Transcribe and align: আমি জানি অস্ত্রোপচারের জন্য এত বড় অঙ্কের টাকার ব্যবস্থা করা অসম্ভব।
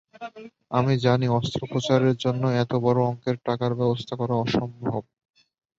আমি 0.71 0.93
জানি 1.05 1.25
অস্ত্রোপচারের 1.37 2.15
জন্য 2.17 2.43
এত 2.61 2.71
বড় 2.85 2.99
অঙ্কের 3.03 3.37
টাকার 3.45 3.71
ব্যবস্থা 3.75 4.13
করা 4.15 4.35
অসম্ভব। 4.37 5.01